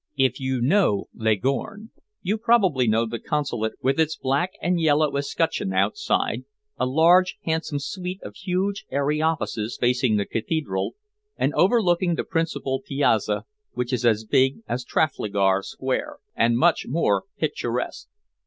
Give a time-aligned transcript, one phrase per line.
[0.17, 1.91] If you know Leghorn,
[2.23, 6.43] you probably know the Consulate with its black and yellow escutcheon outside,
[6.77, 10.95] a large, handsome suite of huge, airy offices facing the cathedral,
[11.37, 17.25] and overlooking the principal piazza, which is as big as Trafalgar Square, and much more
[17.37, 18.07] picturesque.